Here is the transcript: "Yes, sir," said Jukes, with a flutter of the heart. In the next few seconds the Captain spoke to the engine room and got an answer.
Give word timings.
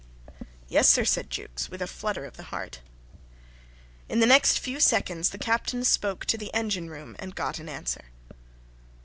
"Yes, 0.67 0.89
sir," 0.89 1.05
said 1.05 1.29
Jukes, 1.29 1.69
with 1.69 1.79
a 1.79 1.85
flutter 1.85 2.25
of 2.25 2.35
the 2.35 2.45
heart. 2.49 2.79
In 4.09 4.19
the 4.19 4.25
next 4.25 4.57
few 4.57 4.79
seconds 4.79 5.29
the 5.29 5.37
Captain 5.37 5.83
spoke 5.83 6.25
to 6.25 6.39
the 6.39 6.51
engine 6.55 6.89
room 6.89 7.15
and 7.19 7.35
got 7.35 7.59
an 7.59 7.69
answer. 7.69 8.05